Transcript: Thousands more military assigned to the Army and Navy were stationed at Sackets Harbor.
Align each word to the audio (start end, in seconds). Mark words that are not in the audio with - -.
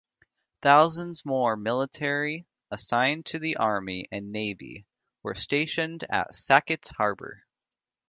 Thousands 0.63 1.23
more 1.25 1.55
military 1.55 2.47
assigned 2.71 3.27
to 3.27 3.37
the 3.37 3.57
Army 3.57 4.07
and 4.11 4.31
Navy 4.31 4.87
were 5.21 5.35
stationed 5.35 6.05
at 6.09 6.33
Sackets 6.33 6.89
Harbor. 6.97 7.45